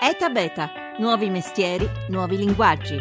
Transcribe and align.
ETA 0.00 0.28
Beta, 0.28 0.70
nuovi 0.98 1.28
mestieri, 1.28 1.84
nuovi 2.10 2.36
linguaggi. 2.36 2.96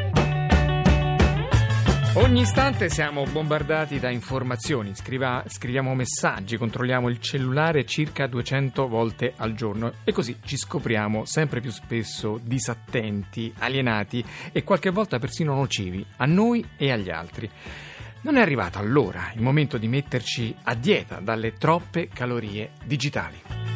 Ogni 2.16 2.42
istante 2.42 2.90
siamo 2.90 3.23
bombardati 3.23 4.00
da 4.00 4.09
informazioni, 4.09 4.96
Scriva, 4.96 5.44
scriviamo 5.46 5.94
messaggi, 5.94 6.57
controlliamo 6.57 7.07
il 7.07 7.20
cellulare 7.20 7.86
circa 7.86 8.25
200 8.25 8.88
volte 8.88 9.33
al 9.38 9.54
giorno 9.54 9.94
e 10.04 10.12
così 10.12 10.39
ci 10.44 10.57
scopriamo 10.57 11.23
sempre 11.25 11.62
più 11.62 11.70
spesso 11.70 12.39
disattenti, 12.41 13.53
alienati 13.59 14.25
e 14.51 14.63
qualche 14.63 14.89
volta 14.89 15.19
persino 15.19 15.53
nocivi 15.53 16.04
a 16.18 16.25
noi 16.25 16.66
e 16.77 16.91
agli 16.91 17.11
altri. 17.11 17.48
Non 18.21 18.38
è 18.38 18.41
arrivato 18.41 18.79
allora 18.79 19.32
il 19.36 19.41
momento 19.41 19.77
di 19.77 19.88
metterci 19.88 20.54
a 20.64 20.73
dieta 20.73 21.20
dalle 21.20 21.54
troppe 21.54 22.07
calorie 22.07 22.71
digitali. 22.86 23.67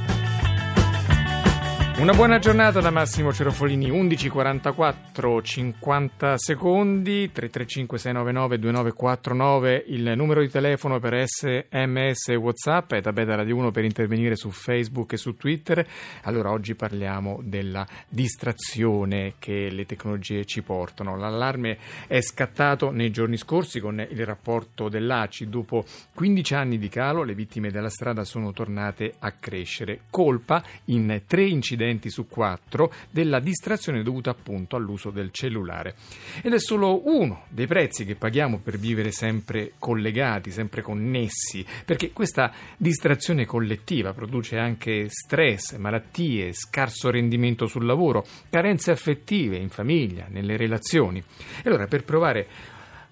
Una 2.01 2.13
buona 2.13 2.39
giornata 2.39 2.79
da 2.79 2.89
Massimo 2.89 3.31
Cerofolini, 3.31 3.91
11.44, 3.91 5.43
50 5.43 6.35
secondi, 6.39 7.31
335 7.31 7.99
699 7.99 8.57
2949 8.57 9.83
il 9.89 10.13
numero 10.15 10.41
di 10.41 10.49
telefono 10.49 10.99
per 10.99 11.23
sms 11.27 12.29
e 12.29 12.35
whatsapp 12.35 12.93
e 12.93 13.01
Tabetta 13.01 13.35
Radio 13.35 13.55
1 13.57 13.69
per 13.69 13.83
intervenire 13.83 14.35
su 14.35 14.49
Facebook 14.49 15.13
e 15.13 15.17
su 15.17 15.37
Twitter. 15.37 15.87
Allora 16.23 16.49
oggi 16.49 16.73
parliamo 16.73 17.39
della 17.43 17.85
distrazione 18.09 19.35
che 19.37 19.69
le 19.69 19.85
tecnologie 19.85 20.43
ci 20.45 20.63
portano. 20.63 21.15
L'allarme 21.15 21.77
è 22.07 22.19
scattato 22.19 22.89
nei 22.89 23.11
giorni 23.11 23.37
scorsi 23.37 23.79
con 23.79 23.99
il 23.99 24.25
rapporto 24.25 24.89
dell'ACI. 24.89 25.49
Dopo 25.49 25.85
15 26.15 26.55
anni 26.55 26.79
di 26.79 26.89
calo 26.89 27.21
le 27.21 27.35
vittime 27.35 27.69
della 27.69 27.89
strada 27.89 28.23
sono 28.23 28.51
tornate 28.53 29.13
a 29.19 29.33
crescere. 29.33 29.99
Colpa 30.09 30.63
in 30.85 31.21
tre 31.27 31.43
incidenti 31.43 31.89
incidenti 31.91 32.09
su 32.09 32.27
quattro 32.27 32.91
della 33.09 33.39
distrazione 33.39 34.03
dovuta 34.03 34.31
appunto 34.31 34.75
all'uso 34.75 35.09
del 35.11 35.31
cellulare. 35.31 35.95
Ed 36.41 36.53
è 36.53 36.59
solo 36.59 37.07
uno 37.07 37.43
dei 37.49 37.67
prezzi 37.67 38.05
che 38.05 38.15
paghiamo 38.15 38.59
per 38.59 38.77
vivere 38.77 39.11
sempre 39.11 39.73
collegati, 39.77 40.51
sempre 40.51 40.81
connessi, 40.81 41.65
perché 41.85 42.11
questa 42.11 42.51
distrazione 42.77 43.45
collettiva 43.45 44.13
produce 44.13 44.57
anche 44.57 45.07
stress, 45.09 45.75
malattie, 45.77 46.53
scarso 46.53 47.11
rendimento 47.11 47.67
sul 47.67 47.85
lavoro, 47.85 48.25
carenze 48.49 48.91
affettive 48.91 49.57
in 49.57 49.69
famiglia, 49.69 50.25
nelle 50.29 50.57
relazioni. 50.57 51.19
E 51.19 51.69
allora 51.69 51.87
per 51.87 52.03
provare 52.03 52.47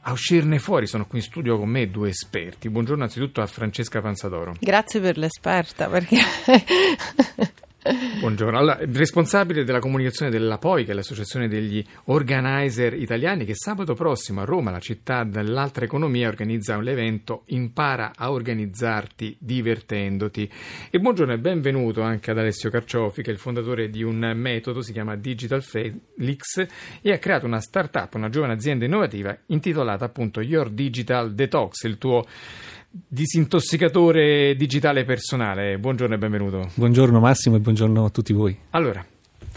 a 0.02 0.12
uscirne 0.12 0.60
fuori. 0.60 0.88
Sono 0.88 1.06
qui 1.06 1.20
in 1.20 1.24
studio 1.24 1.58
con 1.58 1.70
me 1.70 1.90
due 1.90 2.10
esperti. 2.10 2.70
Buongiorno 2.70 3.04
anzitutto 3.04 3.42
a 3.42 3.46
Francesca 3.46 4.02
Panzadoro. 4.02 4.56
Grazie 4.60 5.00
per 5.00 5.18
l'esperta 5.18 5.88
perché 5.88 6.18
Buongiorno. 8.20 8.60
Allora, 8.60 8.78
responsabile 8.82 9.64
della 9.64 9.80
comunicazione 9.80 10.30
della 10.30 10.60
POI, 10.60 10.86
che 10.86 10.92
è 10.92 10.94
l'associazione 10.94 11.48
degli 11.48 11.84
organizer 12.06 12.94
italiani, 12.94 13.46
che 13.46 13.56
sabato 13.56 13.96
prossimo 13.96 14.42
a 14.42 14.46
Roma, 14.46 14.70
la 14.70 14.80
città 14.80 15.24
dell'altra 15.24 15.86
economia, 15.86 16.28
organizza 16.28 16.78
un 16.78 16.88
evento 16.88 17.44
Impara 17.48 18.12
a 18.16 18.32
organizzarti 18.32 19.38
divertendoti. 19.40 20.52
E 20.92 21.00
buongiorno 21.00 21.34
e 21.34 21.40
benvenuto 21.40 22.04
anche 22.04 22.30
ad 22.30 22.38
Alessio 22.38 22.70
Carciofi, 22.70 23.24
che 23.24 23.32
è 23.32 23.34
il 23.34 23.40
fondatore 23.40 23.90
di 23.90 24.04
un 24.04 24.34
metodo, 24.36 24.84
si 24.84 24.92
chiama 24.92 25.16
Digital 25.16 25.64
Felix, 25.64 26.68
e 27.02 27.12
ha 27.12 27.18
creato 27.18 27.48
una 27.48 27.60
start-up, 27.60 28.14
una 28.14 28.30
giovane 28.30 28.54
azienda 28.54 28.86
innovativa 28.86 29.36
intitolata 29.48 30.06
appunto 30.06 30.42
Your 30.42 30.70
Digital 30.70 31.34
Detox, 31.34 31.84
il 31.86 31.98
tuo 31.98 32.24
disintossicatore 32.90 34.56
digitale 34.56 35.06
personale. 35.06 35.78
Buongiorno 35.78 36.16
e 36.16 36.18
benvenuto. 36.18 36.70
Buongiorno 36.74 37.20
Massimo 37.20 37.56
e 37.56 37.60
buongiorno 37.60 38.06
a 38.06 38.10
tutti 38.10 38.34
voi. 38.34 38.58
Allora, 38.72 39.06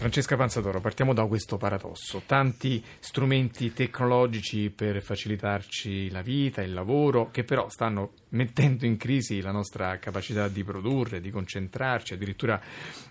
Francesca 0.03 0.35
Panzadoro, 0.35 0.81
partiamo 0.81 1.13
da 1.13 1.25
questo 1.27 1.55
paradosso. 1.55 2.23
Tanti 2.25 2.83
strumenti 2.99 3.71
tecnologici 3.71 4.69
per 4.69 5.01
facilitarci 5.01 6.09
la 6.09 6.21
vita, 6.21 6.61
il 6.61 6.73
lavoro, 6.73 7.31
che 7.31 7.45
però 7.45 7.69
stanno 7.69 8.11
mettendo 8.31 8.85
in 8.85 8.97
crisi 8.97 9.39
la 9.39 9.51
nostra 9.51 9.97
capacità 9.99 10.49
di 10.49 10.61
produrre, 10.65 11.21
di 11.21 11.31
concentrarci, 11.31 12.15
addirittura 12.15 12.61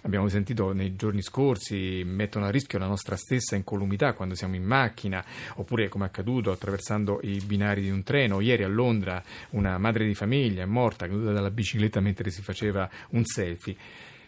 abbiamo 0.02 0.28
sentito 0.28 0.72
nei 0.74 0.94
giorni 0.94 1.22
scorsi 1.22 2.02
mettono 2.04 2.44
a 2.44 2.50
rischio 2.50 2.78
la 2.78 2.88
nostra 2.88 3.16
stessa 3.16 3.56
incolumità 3.56 4.12
quando 4.12 4.34
siamo 4.34 4.54
in 4.54 4.64
macchina, 4.64 5.24
oppure 5.54 5.88
come 5.88 6.04
è 6.04 6.08
accaduto 6.08 6.50
attraversando 6.50 7.20
i 7.22 7.40
binari 7.42 7.80
di 7.80 7.90
un 7.90 8.02
treno. 8.02 8.42
Ieri 8.42 8.64
a 8.64 8.68
Londra 8.68 9.22
una 9.52 9.78
madre 9.78 10.04
di 10.04 10.14
famiglia 10.14 10.62
è 10.62 10.66
morta 10.66 11.06
caduta 11.06 11.32
dalla 11.32 11.50
bicicletta 11.50 12.00
mentre 12.00 12.30
si 12.30 12.42
faceva 12.42 12.86
un 13.12 13.24
selfie. 13.24 13.76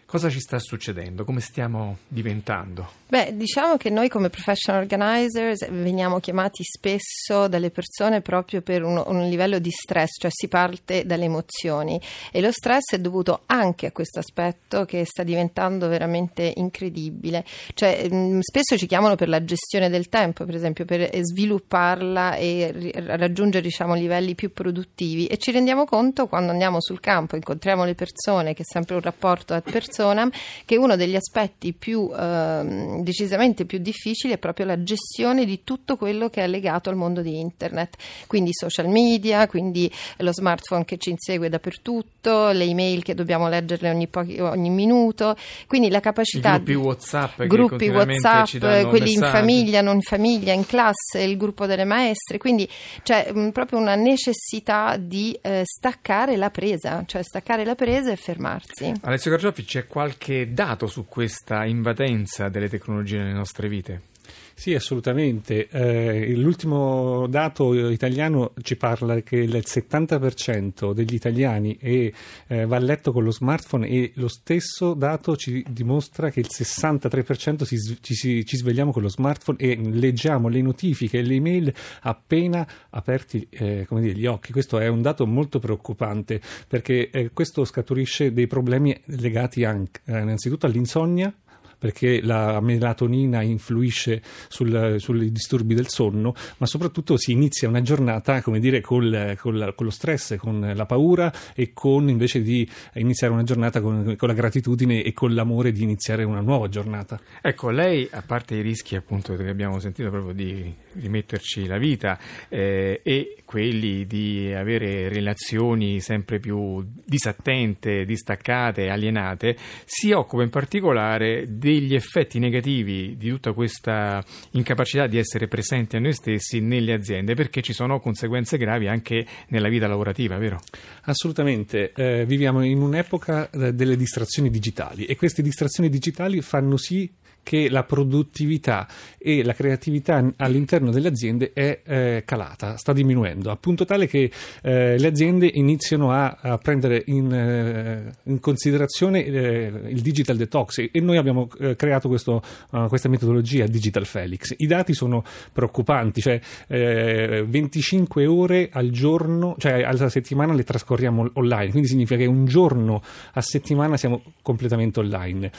Cosa 0.07 0.29
ci 0.29 0.39
sta 0.39 0.59
succedendo? 0.59 1.25
Come 1.25 1.41
stiamo 1.41 1.99
diventando? 2.07 3.03
Beh, 3.15 3.37
diciamo 3.37 3.77
che 3.77 3.91
noi 3.91 4.09
come 4.09 4.29
professional 4.29 4.83
organizers 4.83 5.69
veniamo 5.71 6.21
chiamati 6.21 6.63
spesso 6.65 7.49
dalle 7.49 7.71
persone 7.71 8.21
proprio 8.21 8.61
per 8.61 8.83
un, 8.83 9.03
un, 9.07 9.29
livello 9.29 9.59
di 9.59 9.71
stress, 9.71 10.19
cioè 10.19 10.31
si 10.33 10.49
parte 10.49 11.07
dalle 11.07 11.25
emozioni 11.25 12.01
e 12.33 12.41
lo 12.41 12.51
stress 12.51 12.93
è 12.93 12.99
dovuto 12.99 13.43
anche 13.47 13.87
a 13.87 13.93
questo 13.93 14.19
aspetto 14.19 14.85
che 14.85 15.05
sta 15.05 15.23
diventando 15.23 15.89
veramente 15.89 16.53
incredibile. 16.57 17.45
Cioè, 17.75 18.09
mh, 18.09 18.41
spesso 18.41 18.77
ci 18.77 18.87
chiamano 18.87 19.15
per 19.15 19.29
la 19.29 19.45
gestione 19.45 19.89
del 19.89 20.09
tempo, 20.09 20.45
per 20.45 20.55
esempio, 20.55 20.85
per 20.85 21.09
svilupparla 21.13 22.35
e 22.35 22.93
raggiungere 22.97 23.63
diciamo, 23.63 23.95
livelli 23.95 24.35
più 24.35 24.53
produttivi 24.53 25.27
e 25.27 25.39
ci 25.39 25.51
rendiamo 25.51 25.85
conto 25.85 26.27
quando 26.27 26.51
andiamo 26.51 26.81
sul 26.81 27.01
campo, 27.01 27.37
incontriamo 27.37 27.85
le 27.85 27.95
persone, 27.95 28.55
che 28.55 28.63
è 28.63 28.67
sempre 28.69 28.97
un 28.97 29.03
rapporto 29.03 29.55
a 29.55 29.61
persone, 29.61 29.93
persona 29.95 30.29
che 30.65 30.77
uno 30.77 30.97
degli 30.97 31.15
aspetti 31.15 31.73
più 31.73 32.11
eh, 32.13 33.01
decisamente 33.01 33.65
più 33.65 33.79
difficili 33.79 34.33
è 34.33 34.39
proprio 34.39 34.67
la 34.67 34.83
gestione 34.83 35.45
di 35.45 35.63
tutto 35.63 35.97
quello 35.97 36.29
che 36.29 36.43
è 36.43 36.49
legato 36.49 36.91
al 36.91 36.97
mondo 36.97 37.23
di 37.23 37.39
internet, 37.39 37.97
quindi 38.27 38.51
social 38.53 38.89
media, 38.89 39.47
quindi 39.47 39.91
lo 40.19 40.33
smartphone 40.33 40.85
che 40.85 40.99
ci 40.99 41.11
insegue 41.11 41.49
dappertutto, 41.49 42.51
le 42.51 42.65
email 42.65 43.03
che 43.05 43.15
dobbiamo 43.15 43.49
leggerle 43.49 43.91
ogni, 43.91 44.09
pochi, 44.09 44.41
ogni 44.41 44.71
minuto, 44.71 45.37
quindi 45.69 45.91
la 45.91 46.01
capacità 46.01 46.55
I 46.55 46.57
gruppi 46.57 46.75
WhatsApp, 46.75 47.43
gruppi 47.45 47.89
WhatsApp 47.89 48.89
quelli 48.89 49.13
in 49.13 49.21
famiglia, 49.21 49.81
non 49.81 49.97
in 49.97 50.03
famiglia, 50.03 50.53
in 50.53 50.67
classe, 50.67 51.21
il 51.21 51.37
gruppo 51.37 51.67
delle 51.67 51.85
maestre, 51.85 52.39
quindi 52.39 52.69
c'è 53.03 53.31
mh, 53.33 53.51
proprio 53.51 53.79
una 53.79 53.95
necessità 53.95 54.97
di 54.99 55.39
eh, 55.41 55.63
staccare 55.65 56.37
la 56.37 56.51
presa, 56.51 57.05
cioè 57.07 57.23
staccare 57.23 57.65
la 57.65 57.75
presa 57.75 58.11
e 58.11 58.17
fermarsi. 58.17 58.93
Alessio 59.03 59.31
Cargioffi 59.31 59.65
c'è 59.65 59.84
qualche 59.87 60.53
dato 60.53 60.87
su 60.87 61.07
questa 61.07 61.65
invadenza 61.65 62.49
delle 62.49 62.69
tecnologie 62.69 63.19
nelle 63.19 63.33
nostre 63.33 63.69
vite? 63.69 64.14
Sì, 64.55 64.73
assolutamente. 64.75 65.69
Eh, 65.69 66.35
l'ultimo 66.37 67.27
dato 67.27 67.75
italiano 67.91 68.53
ci 68.63 68.77
parla 68.77 69.21
che 69.21 69.37
il 69.37 69.63
70% 69.65 70.93
degli 70.93 71.15
italiani 71.15 71.77
è, 71.77 72.11
eh, 72.47 72.65
va 72.65 72.77
a 72.77 72.79
letto 72.79 73.13
con 73.13 73.25
lo 73.25 73.33
smartphone 73.33 73.89
e 73.89 74.13
lo 74.15 74.29
stesso 74.29 74.95
dato 74.95 75.37
ci 75.37 75.65
dimostra 75.69 76.31
che 76.31 76.41
il 76.41 76.49
63% 76.49 77.65
si, 77.65 77.99
ci, 78.01 78.45
ci, 78.45 78.57
svegliamo 78.57 78.93
con 78.93 79.03
lo 79.03 79.09
smartphone 79.09 79.59
e 79.59 79.77
leggiamo 79.77 80.49
le 80.49 80.63
notifiche 80.63 81.19
e 81.19 81.23
le 81.23 81.35
email 81.35 81.75
appena 82.03 82.67
aperti 82.91 83.47
eh, 83.51 83.87
dire, 83.91 84.15
gli 84.15 84.27
occhi. 84.27 84.53
Questo 84.53 84.79
è 84.79 84.87
un 84.87 85.03
dato 85.03 85.27
molto 85.27 85.59
preoccupante 85.59 86.41
perché 86.69 87.11
eh, 87.11 87.31
questo 87.33 87.65
scaturisce 87.65 88.33
dei 88.33 88.47
problemi 88.47 88.99
legati 89.07 89.65
anche, 89.65 90.01
eh, 90.05 90.21
innanzitutto 90.21 90.67
all'insonnia 90.67 91.35
perché 91.85 92.23
la 92.23 92.63
melatonina 92.63 93.43
influisce 93.43 94.23
sul, 94.49 94.97
sui 94.97 95.31
disturbi 95.31 95.75
del 95.75 95.89
sonno, 95.89 96.35
ma 96.57 96.65
soprattutto 96.65 97.19
si 97.19 97.33
inizia 97.33 97.69
una 97.69 97.83
giornata, 97.83 98.41
come 98.41 98.59
dire, 98.59 98.81
col, 98.81 99.37
col, 99.39 99.75
con 99.77 99.85
lo 99.85 99.93
stress, 99.93 100.37
con 100.37 100.73
la 100.75 100.87
paura 100.87 101.31
e 101.55 101.75
con 101.75 102.09
invece 102.09 102.41
di 102.41 102.67
iniziare 102.95 103.35
una 103.35 103.43
giornata 103.43 103.83
con, 103.83 104.17
con, 104.17 104.29
la 104.29 104.35
gratitudine 104.35 105.03
e 105.03 105.13
con 105.13 105.35
l'amore 105.35 105.73
di 105.73 105.83
iniziare 105.83 106.25
una 106.25 106.41
nuova 106.41 106.71
giornata. 106.71 107.21
Ecco, 107.43 107.69
lei, 107.69 108.09
a 108.11 108.23
parte 108.23 108.55
i 108.55 108.63
rischi 108.63 108.97
appunto 108.97 109.37
che 109.37 109.47
abbiamo 109.47 109.79
sentito 109.79 110.09
proprio 110.09 110.33
di 110.33 110.75
rimetterci 110.95 111.67
la 111.67 111.77
vita 111.77 112.19
eh, 112.49 113.03
e 113.03 113.37
quelli 113.45 114.07
di 114.07 114.55
avere 114.55 115.11
relazioni 115.11 116.01
sempre 116.01 116.39
più 116.41 116.83
disattente, 117.05 118.07
distaccate, 118.07 118.89
alienate, 118.89 119.55
si 119.85 120.13
occupa 120.13 120.43
in 120.43 120.49
particolare 120.49 121.45
degli 121.81 121.95
effetti 121.95 122.39
negativi 122.39 123.17
di 123.17 123.29
tutta 123.29 123.53
questa 123.53 124.25
incapacità 124.53 125.07
di 125.07 125.19
essere 125.19 125.49
presenti 125.49 125.97
a 125.97 126.01
noi 126.01 126.13
stessi 126.13 126.61
nelle 126.61 126.93
aziende, 126.93 127.35
perché 127.35 127.63
ci 127.63 127.73
sono 127.73 128.01
conseguenze 128.01 128.57
gravi 128.57 128.89
anche 128.89 129.27
nella 129.49 129.69
vita 129.69 129.87
lavorativa, 129.87 130.37
vero? 130.39 130.61
Assolutamente, 131.03 131.93
eh, 131.95 132.25
viviamo 132.27 132.63
in 132.65 132.81
un'epoca 132.81 133.51
eh, 133.51 133.73
delle 133.73 133.97
distrazioni 133.97 134.51
digitali 134.51 135.05
e 135.05 135.17
queste 135.17 135.43
distrazioni 135.43 135.89
digitali 135.89 136.41
fanno 136.41 136.77
sì 136.77 137.11
che 137.45 137.69
la 137.69 137.85
produttività 137.85 138.89
e 139.19 139.45
la 139.45 139.53
creatività 139.53 140.29
all'interno 140.39 140.91
delle 140.91 141.07
aziende 141.07 141.53
è 141.53 141.83
eh, 141.85 142.23
calata, 142.27 142.77
sta 142.77 142.93
diminuendo, 142.93 143.53
a 143.53 143.57
punto 143.57 143.85
tale 143.85 144.09
che 144.09 144.31
eh, 144.63 144.99
le 144.99 145.07
aziende 145.07 145.49
iniziano 145.53 146.11
a, 146.11 146.39
a 146.41 146.59
prendere 146.59 147.05
in, 147.07 147.33
eh, 147.33 148.13
in 148.25 148.41
considerazione 148.41 149.25
eh, 149.25 149.73
il 149.89 150.01
digital 150.01 150.37
detox 150.37 150.89
e 150.91 151.01
noi 151.01 151.19
abbiamo 151.19 151.49
eh, 151.61 151.77
creato 151.77 152.09
questo, 152.09 152.43
uh, 152.71 152.89
questa 152.89 153.09
metodologia 153.09 153.67
Digital 153.67 154.07
Felix. 154.07 154.55
I 154.57 154.67
dati 154.67 154.95
sono 154.95 155.23
preoccupanti, 155.53 156.21
cioè 156.21 156.41
25 156.67 158.23
eh, 158.23 158.27
ore 158.27 158.71
al 158.73 158.91
giorno, 158.91 159.55
cioè 159.59 159.83
alla 159.83 160.09
settimana 160.09 160.55
le 160.55 160.65
trascorriamo 160.65 161.31
online, 161.35 161.71
quindi 161.71 161.89
significa 161.89 162.19
che 162.19 162.27
un 162.27 162.47
giorno 162.47 163.03
a 163.33 163.41
settimana 163.43 163.97
siamo 163.97 164.23
completamente 164.43 165.01
online. 165.01 165.51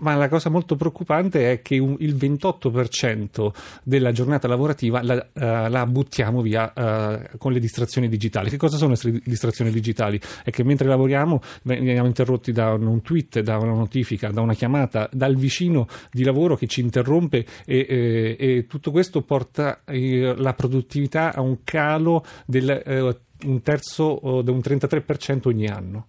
ma 0.00 0.14
la 0.16 0.28
cosa 0.28 0.50
molto 0.50 0.74
preoccupante 0.74 1.19
è 1.28 1.60
che 1.62 1.78
un, 1.78 1.96
il 1.98 2.14
28% 2.14 3.50
della 3.82 4.12
giornata 4.12 4.48
lavorativa 4.48 5.02
la, 5.02 5.14
uh, 5.14 5.70
la 5.70 5.86
buttiamo 5.86 6.40
via 6.40 6.72
uh, 6.74 7.36
con 7.38 7.52
le 7.52 7.60
distrazioni 7.60 8.08
digitali. 8.08 8.50
Che 8.50 8.56
cosa 8.56 8.76
sono 8.76 8.94
le 9.00 9.20
distrazioni 9.24 9.70
digitali? 9.70 10.20
È 10.42 10.50
che 10.50 10.64
mentre 10.64 10.88
lavoriamo 10.88 11.40
veniamo 11.62 12.06
interrotti 12.06 12.52
da 12.52 12.72
un 12.72 13.02
tweet, 13.02 13.40
da 13.40 13.58
una 13.58 13.74
notifica, 13.74 14.30
da 14.30 14.40
una 14.40 14.54
chiamata, 14.54 15.08
dal 15.12 15.36
vicino 15.36 15.86
di 16.10 16.24
lavoro 16.24 16.56
che 16.56 16.66
ci 16.66 16.80
interrompe 16.80 17.44
e, 17.64 17.86
e, 17.88 18.36
e 18.38 18.66
tutto 18.66 18.90
questo 18.90 19.22
porta 19.22 19.82
eh, 19.84 20.34
la 20.36 20.54
produttività 20.54 21.34
a 21.34 21.40
un 21.40 21.58
calo 21.64 22.24
del 22.46 22.82
eh, 22.84 23.16
un 23.42 23.62
terzo, 23.62 24.42
da 24.42 24.52
un 24.52 24.58
33% 24.58 25.48
ogni 25.48 25.66
anno. 25.66 26.06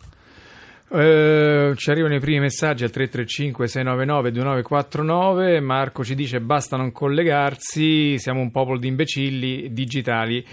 Uh, 0.91 1.73
ci 1.75 1.89
arrivano 1.89 2.15
i 2.15 2.19
primi 2.19 2.41
messaggi 2.41 2.83
al 2.83 2.89
335 2.89 3.65
699 3.65 4.31
2949 4.31 5.59
Marco 5.61 6.03
ci 6.03 6.15
dice 6.15 6.41
basta 6.41 6.75
non 6.75 6.91
collegarsi 6.91 8.19
siamo 8.19 8.41
un 8.41 8.51
popolo 8.51 8.77
di 8.77 8.89
imbecilli 8.89 9.71
digitali 9.71 10.45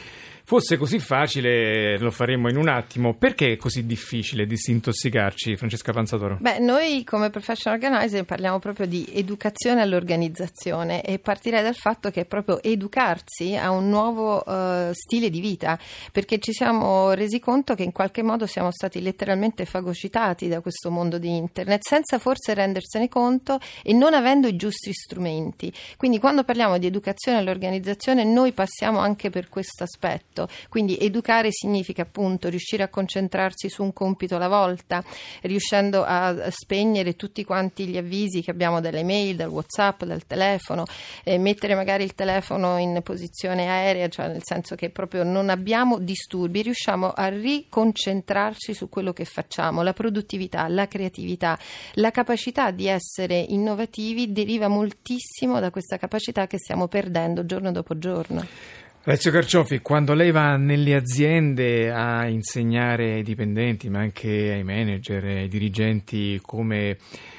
fosse 0.48 0.78
così 0.78 0.98
facile 0.98 1.98
lo 1.98 2.10
faremmo 2.10 2.48
in 2.48 2.56
un 2.56 2.68
attimo. 2.68 3.12
Perché 3.12 3.52
è 3.52 3.56
così 3.58 3.84
difficile 3.84 4.46
disintossicarci, 4.46 5.56
Francesca 5.56 5.92
Panzatoro? 5.92 6.38
Beh, 6.40 6.58
noi 6.58 7.04
come 7.04 7.28
professional 7.28 7.78
organizer 7.78 8.24
parliamo 8.24 8.58
proprio 8.58 8.86
di 8.86 9.06
educazione 9.12 9.82
all'organizzazione 9.82 11.02
e 11.02 11.18
partirei 11.18 11.62
dal 11.62 11.74
fatto 11.74 12.08
che 12.10 12.22
è 12.22 12.24
proprio 12.24 12.62
educarsi 12.62 13.56
a 13.56 13.70
un 13.70 13.90
nuovo 13.90 14.42
uh, 14.42 14.90
stile 14.94 15.28
di 15.28 15.40
vita, 15.40 15.78
perché 16.12 16.38
ci 16.38 16.54
siamo 16.54 17.12
resi 17.12 17.40
conto 17.40 17.74
che 17.74 17.82
in 17.82 17.92
qualche 17.92 18.22
modo 18.22 18.46
siamo 18.46 18.70
stati 18.70 19.02
letteralmente 19.02 19.66
fagocitati 19.66 20.48
da 20.48 20.62
questo 20.62 20.90
mondo 20.90 21.18
di 21.18 21.36
internet 21.36 21.82
senza 21.86 22.18
forse 22.18 22.54
rendersene 22.54 23.10
conto 23.10 23.58
e 23.82 23.92
non 23.92 24.14
avendo 24.14 24.46
i 24.48 24.56
giusti 24.56 24.94
strumenti. 24.94 25.70
Quindi 25.98 26.18
quando 26.18 26.42
parliamo 26.42 26.78
di 26.78 26.86
educazione 26.86 27.36
all'organizzazione 27.36 28.24
noi 28.24 28.52
passiamo 28.52 28.98
anche 28.98 29.28
per 29.28 29.50
questo 29.50 29.82
aspetto 29.82 30.36
compito. 30.38 30.48
Quindi 30.68 30.96
educare 30.98 31.48
significa 31.50 32.02
appunto 32.02 32.48
riuscire 32.48 32.84
a 32.84 32.88
concentrarsi 32.88 33.68
su 33.68 33.82
un 33.82 33.92
compito 33.92 34.36
alla 34.36 34.48
volta, 34.48 35.02
riuscendo 35.42 36.04
a 36.04 36.50
spegnere 36.50 37.16
tutti 37.16 37.44
quanti 37.44 37.86
gli 37.86 37.96
avvisi 37.96 38.42
che 38.42 38.50
abbiamo 38.50 38.80
dalle 38.80 39.02
mail, 39.02 39.34
dal 39.36 39.48
WhatsApp, 39.48 40.04
dal 40.04 40.26
telefono, 40.26 40.84
eh, 41.24 41.38
mettere 41.38 41.74
magari 41.74 42.04
il 42.04 42.14
telefono 42.14 42.78
in 42.78 43.00
posizione 43.02 43.68
aerea, 43.68 44.08
cioè 44.08 44.28
nel 44.28 44.42
senso 44.44 44.76
che 44.76 44.90
proprio 44.90 45.24
non 45.24 45.48
abbiamo 45.48 45.98
disturbi, 45.98 46.62
riusciamo 46.62 47.10
a 47.10 47.28
riconcentrarci 47.28 48.74
su 48.74 48.88
quello 48.88 49.12
che 49.12 49.24
facciamo. 49.24 49.82
La 49.82 49.92
produttività, 49.92 50.68
la 50.68 50.86
creatività, 50.86 51.58
la 51.94 52.10
capacità 52.10 52.70
di 52.70 52.86
essere 52.86 53.38
innovativi 53.38 54.32
deriva 54.32 54.68
moltissimo 54.68 55.58
da 55.60 55.70
questa 55.70 55.96
capacità 55.96 56.46
che 56.46 56.58
stiamo 56.58 56.88
perdendo 56.88 57.46
giorno 57.46 57.72
dopo 57.72 57.98
giorno. 57.98 58.86
Alessio 59.08 59.30
Carciofi, 59.30 59.80
quando 59.80 60.12
lei 60.12 60.30
va 60.30 60.58
nelle 60.58 60.94
aziende 60.94 61.90
a 61.90 62.26
insegnare 62.26 63.14
ai 63.14 63.22
dipendenti, 63.22 63.88
ma 63.88 64.00
anche 64.00 64.52
ai 64.52 64.62
manager, 64.62 65.24
ai 65.24 65.48
dirigenti, 65.48 66.38
come 66.42 66.98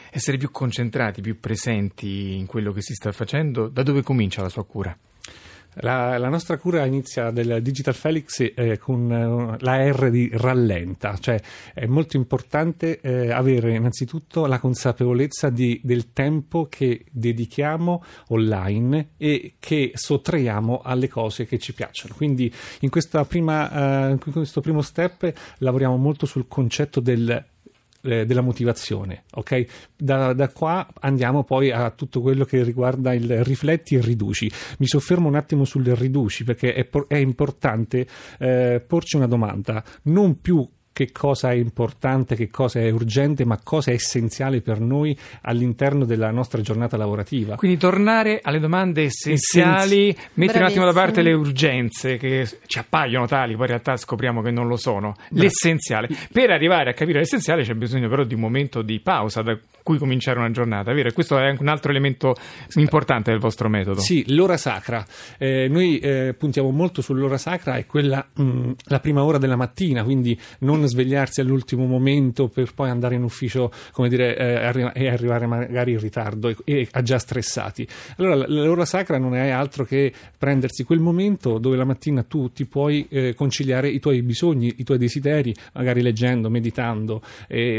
essere 0.10 0.38
più 0.38 0.50
concentrati, 0.50 1.22
più 1.22 1.40
presenti 1.40 2.36
in 2.36 2.48
quello 2.48 2.72
che 2.72 2.82
si 2.82 2.96
sta 2.96 3.12
facendo, 3.12 3.68
da 3.68 3.84
dove 3.84 4.02
comincia 4.02 4.42
la 4.42 4.50
sua 4.50 4.66
cura? 4.66 4.98
La, 5.76 6.18
la, 6.18 6.30
nostra 6.30 6.58
cura 6.58 6.86
inizia 6.86 7.32
del 7.32 7.62
Digital 7.62 7.94
Felix 7.94 8.52
eh, 8.54 8.78
con 8.80 9.12
eh, 9.12 9.64
la 9.64 9.90
R 9.90 10.10
di 10.10 10.30
rallenta, 10.34 11.16
cioè 11.18 11.40
è 11.74 11.86
molto 11.86 12.18
importante 12.18 13.00
eh, 13.00 13.32
avere 13.32 13.76
innanzitutto 13.76 14.46
la 14.46 14.60
consapevolezza 14.60 15.50
di, 15.50 15.80
del 15.84 16.12
tempo 16.12 16.68
che 16.68 17.06
dedichiamo 17.12 18.04
online 18.30 19.12
e 19.18 19.56
che 19.60 19.92
sottraiamo 19.94 20.82
alle 20.84 21.08
cose 21.08 21.46
che 21.46 21.60
ci 21.60 21.74
piacciono. 21.74 22.16
Quindi 22.16 22.52
in, 22.82 22.90
prima, 23.28 24.08
eh, 24.08 24.12
in 24.12 24.20
questo 24.20 24.62
primo 24.62 24.82
step 24.82 25.32
lavoriamo 25.60 25.98
molto 25.98 26.26
sul 26.26 26.48
concetto 26.48 27.00
del 27.00 27.46
eh, 28.02 28.26
della 28.26 28.42
motivazione. 28.42 29.24
Okay? 29.32 29.68
Da, 29.96 30.34
da, 30.34 30.50
qua 30.50 30.88
andiamo 31.00 31.44
poi 31.44 31.72
a 31.72 31.90
tutto 31.92 32.22
quello 32.22 32.46
che 32.46 32.64
riguarda 32.64 33.14
il 33.14 33.44
rifletti 33.44 33.96
e 33.96 34.02
riduci. 34.02 34.52
Mi 34.80 34.88
soffermo 34.88 35.28
un 35.28 35.36
attimo 35.36 35.66
sul 35.66 35.86
riduci 35.86 36.44
perché 36.44 36.74
è, 36.74 36.90
è 37.08 37.18
importante 37.18 38.08
eh, 38.40 38.84
porci 38.86 39.16
una 39.16 39.28
domanda, 39.28 39.84
non 40.04 40.40
più 40.40 40.68
che 41.00 41.14
cosa 41.14 41.52
è 41.52 41.56
importante, 41.56 42.36
che 42.36 42.50
cosa 42.50 42.82
è 42.82 42.90
urgente, 42.90 43.46
ma 43.46 43.58
cosa 43.64 43.92
è 43.92 43.94
essenziale 43.94 44.60
per 44.60 44.82
noi 44.82 45.18
all'interno 45.44 46.04
della 46.04 46.30
nostra 46.30 46.60
giornata 46.60 46.98
lavorativa. 46.98 47.56
Quindi 47.56 47.78
tornare 47.78 48.42
alle 48.44 48.60
domande 48.60 49.04
essenziali, 49.04 50.10
Essenzi... 50.10 50.30
mettere 50.34 50.60
un 50.60 50.66
attimo 50.66 50.84
da 50.84 50.92
parte 50.92 51.22
le 51.22 51.32
urgenze 51.32 52.18
che 52.18 52.46
ci 52.66 52.80
appaiono 52.80 53.28
tali, 53.28 53.54
poi 53.54 53.62
in 53.62 53.68
realtà 53.68 53.96
scopriamo 53.96 54.42
che 54.42 54.52
non 54.52 54.68
lo 54.68 54.76
sono. 54.76 55.16
Beh. 55.30 55.44
L'essenziale. 55.44 56.10
Per 56.30 56.50
arrivare 56.50 56.90
a 56.90 56.94
capire 56.94 57.20
l'essenziale 57.20 57.64
c'è 57.64 57.76
bisogno 57.76 58.10
però 58.10 58.26
di 58.26 58.34
un 58.34 58.42
momento 58.42 58.82
di 58.82 59.00
pausa 59.00 59.42
da 59.42 59.58
cui 59.82 59.98
cominciare 59.98 60.38
una 60.40 60.52
giornata, 60.52 60.92
vero? 60.92 61.12
Questo 61.14 61.38
è 61.38 61.56
un 61.58 61.68
altro 61.70 61.92
elemento 61.92 62.36
importante 62.76 63.32
del 63.32 63.40
vostro 63.40 63.70
metodo. 63.70 64.02
Sì, 64.02 64.26
l'ora 64.34 64.58
sacra. 64.58 65.06
Eh, 65.38 65.68
noi 65.70 65.98
eh, 66.00 66.36
puntiamo 66.38 66.70
molto 66.72 67.02
sull'ora 67.02 67.38
sacra, 67.38 67.78
è 67.78 67.86
quella 67.86 68.28
mh, 68.34 68.44
mm, 68.44 68.72
la 68.88 69.00
prima 69.00 69.24
ora 69.24 69.38
della 69.38 69.56
mattina, 69.56 70.04
quindi 70.04 70.38
non 70.60 70.88
svegliarsi 70.90 71.42
all'ultimo 71.42 71.86
momento 71.86 72.48
per 72.48 72.74
poi 72.74 72.90
andare 72.90 73.16
in 73.16 73.24
ufficio 73.24 73.72
come 73.92 74.10
dire, 74.10 74.36
eh, 74.36 74.92
e 74.94 75.08
arrivare 75.10 75.46
magari 75.46 75.94
in 75.94 76.00
ritardo 76.00 76.50
e, 76.50 76.56
e 76.66 77.04
già 77.04 77.18
stressati. 77.18 77.88
Allora 78.18 78.46
l'ora 78.48 78.86
sacra 78.86 79.18
non 79.18 79.36
è 79.36 79.50
altro 79.50 79.86
che 79.86 80.12
prendersi 80.38 80.84
quel 80.84 81.00
momento 81.00 81.58
dove 81.60 81.78
la 81.78 81.86
mattina 81.86 82.24
tu 82.24 82.52
ti 82.52 82.66
puoi 82.66 83.08
eh, 83.10 83.34
conciliare 83.36 83.90
i 83.90 84.00
tuoi 84.00 84.22
bisogni, 84.22 84.74
i 84.78 84.84
tuoi 84.84 84.98
desideri, 84.98 85.54
magari 85.74 86.02
leggendo, 86.02 86.50
meditando, 86.50 87.22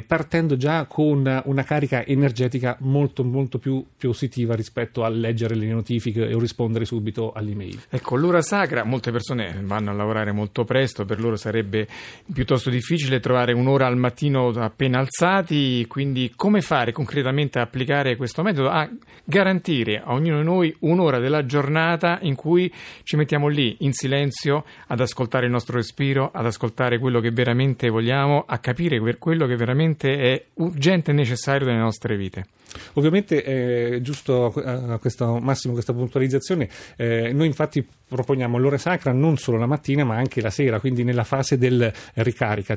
partendo 0.07 0.57
già 0.57 0.87
con 0.87 1.43
una 1.45 1.65
carica 1.65 2.05
energetica 2.07 2.77
molto 2.81 3.25
molto 3.25 3.59
più 3.59 3.85
positiva 3.99 4.55
rispetto 4.55 5.05
a 5.05 5.09
leggere 5.09 5.55
le 5.55 5.67
notifiche 5.67 6.33
o 6.33 6.39
rispondere 6.39 6.85
subito 6.85 7.33
all'email. 7.33 7.81
Ecco, 7.89 8.17
l'ora 8.17 8.43
sacra, 8.43 8.85
molte 8.85 9.11
persone 9.11 9.61
vanno 9.63 9.91
a 9.91 9.95
lavorare 9.95 10.33
molto 10.33 10.65
presto, 10.65 11.05
per 11.05 11.21
loro 11.21 11.37
sarebbe 11.37 11.87
piuttosto 12.33 12.71
difficile 12.71 12.90
difficile 12.91 13.21
trovare 13.21 13.53
un'ora 13.53 13.87
al 13.87 13.97
mattino 13.97 14.49
appena 14.49 14.99
alzati, 14.99 15.87
quindi 15.87 16.33
come 16.35 16.61
fare 16.61 16.91
concretamente 16.91 17.61
a 17.61 17.63
applicare 17.63 18.17
questo 18.17 18.43
metodo? 18.43 18.69
A 18.69 18.91
garantire 19.25 20.03
a 20.05 20.13
ognuno 20.13 20.39
di 20.39 20.45
noi 20.45 20.75
un'ora 20.81 21.21
della 21.21 21.47
giornata 21.47 22.19
in 22.23 22.35
cui 22.35 22.73
ci 23.05 23.15
mettiamo 23.15 23.47
lì 23.47 23.77
in 23.81 23.93
silenzio 23.93 24.65
ad 24.89 24.99
ascoltare 24.99 25.47
il 25.47 25.53
nostro 25.53 25.77
respiro, 25.77 26.33
ad 26.35 26.47
ascoltare 26.47 26.99
quello 26.99 27.21
che 27.21 27.31
veramente 27.31 27.89
vogliamo, 27.89 28.43
a 28.45 28.59
capire 28.59 28.99
quello 29.19 29.47
che 29.47 29.55
veramente 29.55 30.17
è 30.17 30.45
urgente 30.55 31.13
e 31.13 31.15
necessario 31.15 31.69
nelle 31.69 31.79
nostre 31.79 32.17
vite. 32.17 32.47
Ovviamente 32.95 33.43
è 33.43 34.01
giusto 34.01 34.47
a 34.47 34.99
questo 34.99 35.39
Massimo 35.41 35.73
questa 35.73 35.93
puntualizzazione, 35.93 36.69
eh, 36.97 37.33
noi 37.33 37.47
infatti 37.47 37.85
proponiamo 38.09 38.59
l'ora 38.59 38.79
sacra 38.79 39.13
non 39.13 39.37
solo 39.37 39.59
la 39.59 39.67
mattina 39.67 40.05
ma 40.05 40.17
anche 40.17 40.41
la 40.41 40.51
sera, 40.51 40.81
quindi 40.81 41.05
nella 41.05 41.25
fase 41.25 41.59
del 41.59 41.93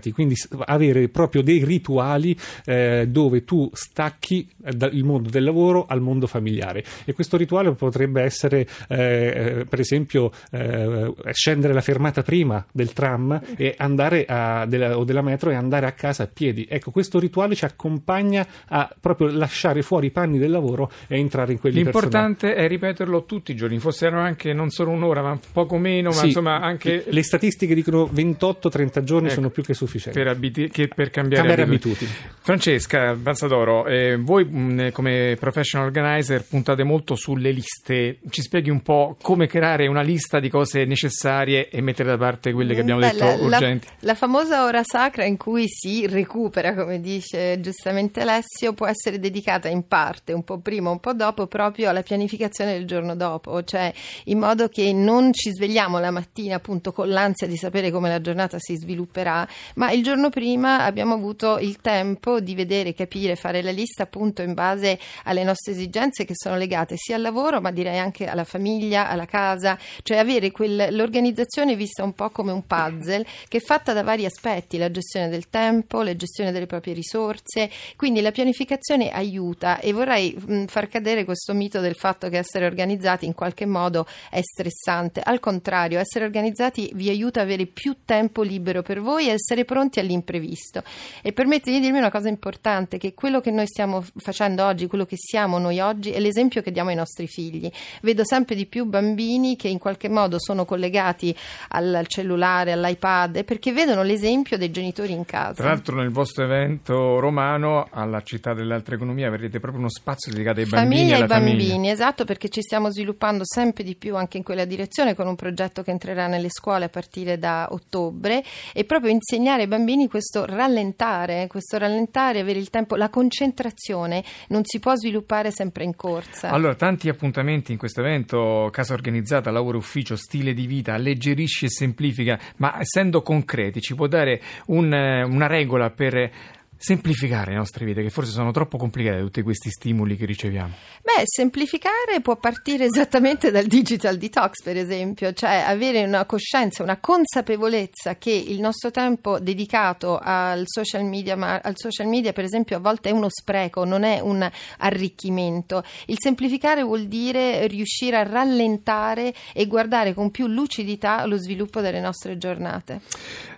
ricaricati, 0.04 0.12
quindi 0.12 0.36
avere 0.66 1.08
proprio 1.08 1.42
dei 1.42 1.64
rituali 1.64 2.38
eh, 2.66 3.08
dove 3.08 3.46
tu 3.46 3.70
stacchi 3.72 4.50
il 4.92 5.04
mondo 5.04 5.30
del 5.30 5.44
lavoro 5.44 5.86
al 5.88 6.02
mondo 6.02 6.28
familiare 6.28 6.84
e 7.06 7.14
questo 7.14 7.38
rituale 7.38 7.72
potrebbe 7.74 8.22
essere 8.22 8.68
eh, 8.90 9.66
per 9.68 9.80
esempio 9.80 10.32
eh, 10.52 11.14
scendere 11.32 11.74
la 11.74 11.82
fermata 11.82 12.22
prima 12.22 12.66
del 12.72 12.92
tram 12.94 13.40
e 13.56 13.76
andare 13.78 14.26
a, 14.26 14.66
della, 14.66 14.98
o 14.98 15.04
della 15.04 15.22
metro 15.22 15.50
e 15.52 15.56
andare 15.56 15.86
a 15.86 15.92
casa 15.92 16.24
a 16.24 16.28
piedi. 16.28 16.68
Ecco, 16.70 16.92
questo 16.92 17.20
rituale 17.20 17.56
ci 17.56 17.66
accompagna 17.66 18.46
a 18.68 18.94
proprio 19.00 19.28
lasciare 19.28 19.82
fuori 19.82 20.08
i 20.08 20.12
panni 20.12 20.38
del 20.38 20.52
lavoro 20.52 20.92
e 21.08 21.18
entrare 21.18 21.54
in 21.54 21.60
quelli 21.60 21.84
L'importante 21.84 22.48
personali. 22.48 22.66
è 22.66 22.70
ripeterlo 22.70 23.26
tutti 23.26 23.52
i 23.52 23.56
giorni, 23.56 23.80
fossero 23.80 24.20
anche 24.20 24.54
non 24.54 24.70
solo 24.70 24.92
un'ora, 24.92 25.22
ma 25.22 25.40
poco 25.52 25.78
meno, 25.78 26.10
ma 26.10 26.16
sì, 26.16 26.28
insomma 26.28 26.60
anche... 26.60 27.06
Le 27.08 27.24
statistiche 27.24 27.76
dicono 27.76 28.10
28-30 28.14 29.04
giorni 29.04 29.26
ecco. 29.28 29.36
sono 29.36 29.50
più 29.50 29.64
che 29.64 29.74
sufficienti 29.74 29.93
sufficiente. 29.94 30.20
Per, 30.20 30.28
abiti- 30.28 30.70
che 30.70 30.88
per 30.88 31.10
cambiare, 31.10 31.48
Cambiare 31.48 31.70
abitudini. 31.70 32.10
abitudini. 32.10 32.32
Francesca 32.44 33.14
Banzadoro, 33.16 33.86
eh, 33.86 34.18
voi 34.18 34.44
mh, 34.46 34.92
come 34.92 35.38
professional 35.40 35.88
organizer 35.88 36.44
puntate 36.46 36.84
molto 36.84 37.16
sulle 37.16 37.52
liste. 37.52 38.18
Ci 38.30 38.42
spieghi 38.42 38.70
un 38.70 38.82
po' 38.82 39.16
come 39.22 39.48
creare 39.48 39.88
una 39.88 40.02
lista 40.02 40.40
di 40.40 40.50
cose 40.50 40.84
necessarie 40.86 41.70
e 41.70 41.82
mettere 41.82 42.10
da 42.10 42.18
parte 42.18 42.52
quelle 42.52 42.74
che 42.74 42.82
abbiamo 42.82 43.00
Beh, 43.00 43.12
detto 43.12 43.24
la, 43.24 43.36
la- 43.38 43.42
urgenti? 43.58 43.88
la 44.00 44.16
famosa 44.16 44.66
ora 44.66 44.82
sacra 44.84 45.24
in 45.24 45.38
cui 45.38 45.66
si 45.70 46.06
recupera, 46.06 46.74
come 46.76 47.00
dice 47.00 47.60
giustamente 47.62 48.22
Alessio, 48.22 48.74
può 48.74 48.88
essere 48.88 49.20
dedicata 49.20 49.70
in 49.70 49.88
parte, 49.88 50.34
un 50.34 50.44
po' 50.44 50.60
prima, 50.60 50.90
un 50.90 51.00
po' 51.00 51.14
dopo, 51.14 51.48
proprio 51.48 51.90
alla 51.90 52.02
pianificazione 52.04 52.74
del 52.74 52.86
giorno 52.86 53.16
dopo, 53.16 53.64
cioè 53.64 53.92
in 54.26 54.38
modo 54.40 54.68
che 54.68 54.92
non 54.92 55.32
ci 55.32 55.50
svegliamo 55.52 55.98
la 56.00 56.12
mattina 56.12 56.56
appunto 56.56 56.92
con 56.92 57.08
l'ansia 57.08 57.48
di 57.48 57.56
sapere 57.56 57.90
come 57.90 58.10
la 58.10 58.20
giornata 58.20 58.58
si 58.60 58.76
svilupperà, 58.76 59.48
ma 59.84 59.92
il 59.92 60.02
giorno 60.02 60.30
prima 60.30 60.86
abbiamo 60.86 61.14
avuto 61.14 61.58
il 61.60 61.82
tempo 61.82 62.40
di 62.40 62.56
vedere, 62.56 62.94
capire, 62.94 63.36
fare 63.36 63.62
la 63.62 63.72
lista 63.72 64.04
appunto 64.04 64.42
in 64.42 64.54
base 64.54 64.98
alle 65.26 65.44
nostre 65.44 65.74
esigenze 65.74 66.24
che 66.24 66.36
sono 66.38 66.56
legate 66.56 66.96
sia 66.96 67.18
al 67.18 67.22
lavoro, 67.22 67.60
ma 67.60 67.70
direi 67.70 68.00
anche 68.00 68.28
alla 68.28 68.46
famiglia, 68.46 69.10
alla 69.10 69.26
casa, 69.26 69.78
cioè 70.04 70.20
avere 70.20 70.52
quel- 70.52 70.88
l'organizzazione 70.92 71.76
vista 71.76 72.02
un 72.02 72.14
po' 72.14 72.30
come 72.30 72.54
un 72.54 72.66
puzzle 72.66 73.26
che 73.50 73.58
è 73.58 73.60
fatta 73.60 73.92
da 73.92 74.04
vari 74.04 74.24
aspetti, 74.24 74.78
la 74.78 74.90
gestione 74.90 75.28
del 75.28 75.50
tempo, 75.50 76.02
la 76.02 76.16
gestione 76.16 76.54
delle 76.54 76.66
proprie 76.66 76.94
risorse, 76.94 77.70
quindi 77.98 78.22
la 78.22 78.32
pianificazione 78.32 79.12
aiuta 79.12 79.82
e 79.82 79.92
vorrei 79.92 80.34
mh, 80.34 80.68
far 80.68 80.88
cadere 80.88 81.26
questo 81.26 81.54
mito 81.54 81.82
del 81.82 81.96
fatto 81.96 82.30
che 82.30 82.38
essere 82.38 82.66
organizzati 82.66 83.26
in 83.26 83.34
qualche 83.34 83.66
modo 83.66 84.08
è 84.30 84.40
stressante, 84.42 85.20
al 85.22 85.42
contrario, 85.42 86.00
essere 86.00 86.24
organizzati 86.24 86.90
vi 86.94 87.10
aiuta 87.10 87.42
ad 87.42 87.48
avere 87.48 87.66
più 87.66 87.98
tempo 88.06 88.44
libero 88.44 88.82
per 88.82 89.02
voi 89.02 89.28
e 89.28 89.32
essere 89.32 89.66
pronti 89.74 90.00
all'imprevisto 90.00 90.84
e 91.24 91.34
permettetemi 91.34 91.78
di 91.78 91.82
dirmi 91.82 91.98
una 91.98 92.12
cosa 92.12 92.30
importante, 92.30 93.00
che 93.00 93.16
quello 93.16 93.42
che 93.42 93.50
noi 93.50 93.66
stiamo 93.66 94.06
facendo 94.18 94.64
oggi, 94.64 94.86
quello 94.86 95.06
che 95.06 95.16
siamo 95.18 95.58
noi 95.58 95.80
oggi 95.80 96.12
è 96.12 96.20
l'esempio 96.20 96.62
che 96.62 96.72
diamo 96.72 96.90
ai 96.90 96.96
nostri 96.96 97.26
figli. 97.26 97.72
Vedo 98.04 98.24
sempre 98.24 98.54
di 98.54 98.68
più 98.68 98.86
bambini 98.86 99.56
che 99.56 99.68
in 99.68 99.80
qualche 99.80 100.10
modo 100.10 100.40
sono 100.40 100.64
collegati 100.64 101.36
al 101.70 102.06
cellulare, 102.08 102.74
all'iPad, 102.74 103.44
perché 103.46 103.74
vedono 103.74 104.04
l'esempio 104.04 104.60
dei 104.60 104.70
genitori 104.70 105.12
in 105.12 105.26
casa. 105.26 105.54
Tra 105.54 105.70
l'altro 105.70 105.96
nel 105.96 106.12
vostro 106.12 106.44
evento 106.44 107.20
romano 107.20 107.88
alla 107.90 108.22
città 108.22 108.54
dell'altra 108.54 108.94
economia 108.94 109.28
avrete 109.28 109.60
proprio 109.60 109.80
uno 109.80 109.90
spazio 109.90 110.32
dedicato 110.32 110.60
ai 110.60 110.68
bambini 110.68 111.00
Famiglia 111.00 111.24
e 111.24 111.28
bambini, 111.28 111.70
famiglia. 111.70 111.92
esatto, 111.92 112.26
perché 112.26 112.50
ci 112.50 112.62
stiamo 112.62 112.92
sviluppando 112.92 113.42
sempre 113.44 113.84
di 113.84 113.96
più 113.96 114.16
anche 114.16 114.38
in 114.38 114.44
quella 114.44 114.66
direzione 114.66 115.16
con 115.16 115.26
un 115.26 115.36
progetto 115.36 115.82
che 115.82 115.90
entrerà 115.90 116.28
nelle 116.28 116.50
scuole 116.50 116.86
a 116.86 116.90
partire 116.90 117.40
da 117.40 117.70
ottobre 117.72 118.44
e 118.72 118.84
proprio 118.84 119.10
insegnare 119.10 119.63
ai 119.64 119.68
bambini 119.68 120.08
questo 120.08 120.46
rallentare, 120.46 121.48
questo 121.48 121.78
rallentare, 121.78 122.40
avere 122.40 122.60
il 122.60 122.70
tempo, 122.70 122.96
la 122.96 123.10
concentrazione 123.10 124.24
non 124.50 124.62
si 124.64 124.80
può 124.80 124.96
sviluppare 124.96 125.52
sempre 125.52 125.84
in 125.84 125.96
corsa. 125.96 126.50
Allora, 126.50 126.76
tanti 126.76 127.10
appuntamenti 127.10 127.72
in 127.72 127.78
questo 127.78 128.02
evento, 128.02 128.70
casa 128.72 128.94
organizzata, 128.94 129.52
lavoro 129.52 129.78
ufficio, 129.78 130.16
stile 130.16 130.54
di 130.54 130.68
vita, 130.68 130.94
alleggerisce 130.94 131.66
e 131.66 131.70
semplifica, 131.70 132.40
ma 132.58 132.80
essendo 132.80 133.22
concreti 133.22 133.82
ci 133.82 133.96
può 133.96 134.08
dare 134.08 134.42
un, 134.68 134.94
eh, 134.94 135.24
una 135.24 135.48
regola 135.48 135.90
per 135.90 136.32
semplificare 136.78 137.52
le 137.52 137.58
nostre 137.58 137.86
vite, 137.86 138.02
che 138.02 138.10
forse 138.10 138.32
sono 138.32 138.52
troppo 138.52 138.78
complicate 138.78 139.20
tutti 139.20 139.42
questi 139.42 139.70
stimoli 139.70 140.16
che 140.16 140.26
riceviamo. 140.26 140.74
Beh, 141.02 141.24
semplificare 141.26 142.22
può 142.22 142.38
partire 142.38 142.86
esattamente 142.86 143.52
dal 143.52 143.66
digital 143.66 144.18
detox, 144.18 144.64
per 144.64 144.78
esempio, 144.78 145.34
cioè 145.34 145.64
avere 145.66 146.04
una 146.04 146.26
coscienza, 146.26 146.84
una 146.84 146.98
consapevolezza 146.98 148.18
che 148.18 148.32
il 148.32 148.60
nostro 148.60 148.92
tempo 148.92 149.40
dedicato 149.40 150.20
al 150.22 150.64
social 150.66 151.06
media, 151.06 151.36
ma 151.36 151.60
al 151.64 151.78
social 151.78 152.08
media, 152.08 152.34
per 152.34 152.44
esempio, 152.44 152.78
a 152.78 152.80
volte 152.80 153.10
è 153.10 153.12
uno 153.12 153.28
spreco, 153.30 153.86
non 153.86 154.04
è 154.04 154.20
un 154.20 154.50
arricchimento. 154.80 155.84
Il 156.08 156.18
semplificare 156.20 156.84
vuol 156.84 157.08
dire 157.08 157.68
riuscire 157.68 158.18
a 158.18 158.24
rallentare 158.24 159.34
e 159.54 159.68
guardare 159.68 160.14
con 160.14 160.32
più 160.32 160.48
lucidità 160.48 161.26
lo 161.26 161.38
sviluppo 161.38 161.82
delle 161.82 162.00
nostre 162.00 162.38
giornate. 162.38 163.02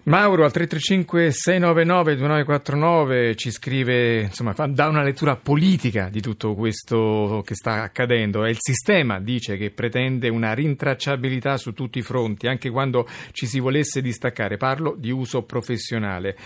Mauro 0.08 0.44
al 0.46 0.52
335 0.52 1.32
699 1.32 2.16
2949 2.16 3.36
ci 3.36 3.50
scrive, 3.50 4.22
insomma, 4.22 4.54
fa- 4.54 4.68
dà 4.68 4.88
una 4.88 5.02
lettura 5.02 5.36
politica 5.36 6.10
di 6.12 6.22
tutto 6.22 6.54
questo 6.54 7.42
che 7.44 7.56
sta 7.56 7.82
accadendo. 7.82 8.46
E 8.46 8.52
il 8.52 8.58
sistema 8.60 9.20
dice 9.20 9.58
che 9.58 9.72
pretende 9.72 10.30
una 10.30 10.54
rintracciabilità 10.54 11.58
su 11.58 11.74
tutti 11.74 11.98
i 11.98 12.04
fronti, 12.04 12.46
anche 12.46 12.70
quando 12.70 13.08
ci 13.32 13.48
si 13.48 13.60
volesse 13.60 14.02
distaccare. 14.04 14.58
Parlo 14.58 14.94
di 14.96 15.10
uso 15.10 15.42
professionale. 15.42 16.38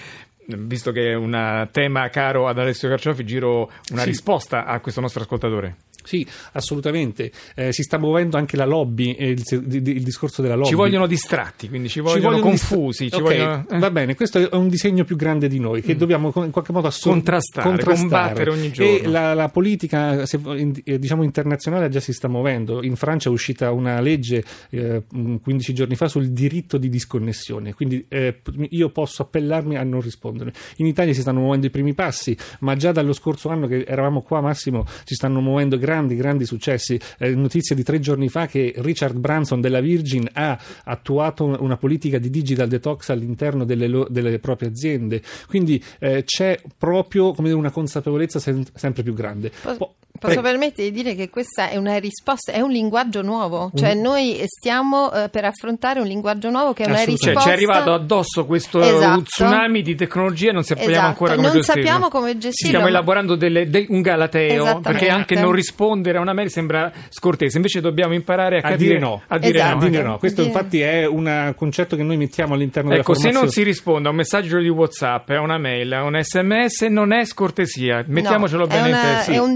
Visto 0.45 0.93
che 0.93 1.11
è 1.11 1.13
un 1.15 1.67
tema 1.73 2.07
caro 2.07 2.47
ad 2.47 2.57
Alessio 2.59 2.87
Carciofi, 2.87 3.25
giro 3.25 3.69
una 3.91 4.01
Sì. 4.03 4.07
risposta 4.07 4.63
a 4.65 4.79
questo 4.79 5.01
nostro 5.01 5.21
ascoltatore. 5.21 5.75
Sì, 6.09 6.25
assolutamente. 6.53 7.31
Eh, 7.53 7.71
si 7.71 7.83
sta 7.83 7.99
muovendo 7.99 8.35
anche 8.37 8.57
la 8.57 8.65
lobby, 8.65 9.11
eh, 9.13 9.29
il, 9.29 9.43
il- 9.49 9.87
il 9.89 10.03
discorso 10.03 10.41
della 10.41 10.55
lobby. 10.55 10.69
Ci 10.69 10.75
vogliono 10.75 11.05
distratti, 11.05 11.69
quindi 11.69 11.87
ci 11.87 11.99
vogliono, 11.99 12.31
vogliono 12.31 12.49
distra- 12.49 12.75
confusi. 12.75 13.09
ci 13.11 13.15
Ok, 13.15 13.21
vogliono- 13.21 13.65
eh. 13.69 13.77
Va 13.77 13.91
bene, 13.91 14.15
questo 14.15 14.39
è 14.49 14.55
un 14.55 14.69
disegno 14.69 15.03
più 15.03 15.15
grande 15.15 15.47
di 15.47 15.59
noi 15.59 15.81
che 15.83 15.95
dobbiamo 15.95 16.31
in 16.37 16.49
qualche 16.51 16.71
modo 16.71 16.87
assor- 16.87 17.13
Contrastare, 17.13 17.83
combattere 17.83 18.49
ogni 18.49 18.71
giorno. 18.71 18.91
E 18.97 19.07
la, 19.07 19.33
la 19.35 19.49
politica 19.49 20.25
se- 20.25 20.39
eh, 20.83 20.97
diciamo 20.97 21.21
internazionale 21.23 21.89
già 21.89 21.99
si 21.99 22.11
sta 22.11 22.27
muovendo. 22.27 22.81
In 22.83 22.95
Francia 22.95 23.29
è 23.29 23.31
uscita 23.31 23.71
una 23.71 23.99
legge 23.99 24.43
eh, 24.71 25.03
15 25.07 25.73
giorni 25.75 25.95
fa 25.95 26.07
sul 26.07 26.29
diritto 26.31 26.77
di 26.79 26.89
disconnessione, 26.89 27.73
quindi 27.75 28.03
eh, 28.09 28.41
io 28.69 28.89
posso 28.89 29.21
appellarmi 29.21 29.75
a 29.77 29.83
non 29.83 30.01
rispondere. 30.01 30.53
In 30.77 30.85
Italia 30.87 31.13
si 31.13 31.21
stanno 31.21 31.39
muovendo 31.41 31.67
i 31.67 31.69
primi 31.69 31.93
passi, 31.93 32.35
ma 32.61 32.75
già 32.75 32.91
dallo 32.91 33.13
scorso 33.13 33.49
anno 33.49 33.67
che 33.67 33.83
eravamo 33.87 34.21
qua 34.21 34.41
Massimo 34.41 34.85
si 35.03 35.13
stanno 35.15 35.41
muovendo 35.41 35.77
grandi, 35.77 35.97
grandi 36.07 36.45
successi. 36.45 36.99
Eh, 37.17 37.33
notizia 37.35 37.75
di 37.75 37.83
tre 37.83 37.99
giorni 37.99 38.29
fa 38.29 38.47
che 38.47 38.73
Richard 38.77 39.17
Branson 39.17 39.61
della 39.61 39.81
Virgin 39.81 40.27
ha 40.33 40.57
attuato 40.83 41.45
una- 41.45 41.77
politica 41.77 42.17
di 42.17 42.29
digital 42.29 42.67
detox 42.67 43.09
all'interno 43.09 43.63
delle, 43.65 43.87
lo- 43.87 44.07
delle 44.09 44.39
proprie 44.39 44.69
aziende. 44.69 45.21
Quindi 45.47 45.81
eh, 45.99 46.23
c'è 46.25 46.59
proprio 46.77 47.31
come 47.33 47.47
dire, 47.47 47.59
una 47.59 47.71
consapevolezza 47.71 48.39
sem- 48.39 48.65
sempre 48.73 49.03
più 49.03 49.13
grande. 49.13 49.51
Po- 49.77 49.95
posso 50.19 50.39
prego. 50.41 50.41
permettere 50.41 50.91
di 50.91 51.01
dire 51.01 51.15
che 51.15 51.29
questa 51.29 51.69
è 51.69 51.77
una 51.77 51.97
risposta, 51.97 52.51
è 52.51 52.59
un 52.61 52.71
linguaggio 52.71 53.21
nuovo, 53.21 53.71
cioè 53.75 53.93
noi 53.95 54.41
stiamo 54.45 55.11
eh, 55.11 55.29
per 55.29 55.45
affrontare 55.45 55.99
un 55.99 56.07
linguaggio 56.07 56.49
nuovo 56.49 56.73
che 56.73 56.83
è 56.83 56.85
una 56.87 56.95
Assolutamente. 56.95 57.23
Cioè, 57.25 57.33
risposta. 57.33 57.41
ci 57.41 57.49
è 57.49 57.53
arrivato 57.53 57.93
addosso 57.93 58.45
questo 58.45 58.81
Esatto. 58.81 59.21
tsunami 59.23 59.81
di 59.81 59.95
tecnologia 59.95 60.49
e 60.49 60.53
non 60.53 60.63
sappiamo 60.63 60.91
Esatto, 60.91 61.07
ancora 61.07 61.35
come 61.35 61.47
non 61.47 61.55
gestirlo. 61.57 61.81
sappiamo 61.81 62.09
come 62.09 62.37
gestirlo, 62.37 62.53
Stiamo 62.67 62.83
ma- 62.83 62.89
elaborando 62.89 63.35
delle- 63.35 63.69
de- 63.69 63.85
un 63.89 64.01
galateo, 64.01 64.79
perché 64.81 65.07
anche 65.09 65.35
non 65.35 65.51
rispondere 65.51 66.17
a 66.17 66.21
una 66.21 66.33
mail 66.33 66.49
sembra 66.49 66.91
scortese, 67.09 67.57
invece 67.57 67.81
dobbiamo 67.81 68.13
imparare 68.13 68.57
a, 68.57 68.59
A 68.59 68.71
capire 68.71 68.77
dire 68.89 68.99
no. 68.99 69.21
A 69.27 69.37
dire 69.37 69.57
Esatto. 69.57 69.75
no. 69.77 69.85
A 69.85 69.89
dire 69.89 70.03
no. 70.03 70.17
Questo 70.17 70.41
Dire- 70.43 70.53
infatti 70.53 70.81
è 70.81 71.05
un 71.05 71.53
concetto 71.55 71.95
che 71.95 72.03
noi 72.03 72.17
mettiamo 72.17 72.53
all'interno 72.55 72.91
Ecco, 72.93 73.13
della 73.13 73.13
se 73.15 73.21
formazione. 73.31 73.45
non 73.45 73.49
si 73.53 73.63
risponde 73.63 74.07
a 74.07 74.11
un 74.11 74.17
messaggio 74.17 74.57
di 74.59 74.69
WhatsApp, 74.69 75.29
a 75.29 75.41
una 75.41 75.57
mail, 75.57 75.93
a 75.93 76.03
un 76.03 76.19
sms, 76.21 76.81
non 76.89 77.11
è 77.13 77.23
scortesia. 77.25 78.03
Mettiamocelo 78.07 78.61
No, 78.63 78.67
bene 78.67 78.81
è, 78.85 78.87
in 78.89 78.93
una- 78.95 79.15
testa. 79.15 79.31
è 79.31 79.37
un 79.37 79.55